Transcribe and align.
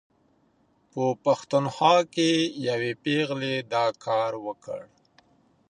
په 0.91 1.03
پښتونخوا 1.23 1.97
کې 2.13 2.29
یوې 2.69 2.91
پېغلې 3.03 3.55
دا 3.73 3.85
کار 4.05 4.31
وکړ. 4.45 4.81